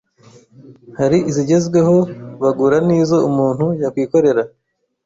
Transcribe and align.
hari 0.99 1.17
izigezweho 1.29 1.95
bagura 2.41 2.77
n’izo 2.87 3.17
umuntu 3.29 3.65
yakwikorera 3.81 4.43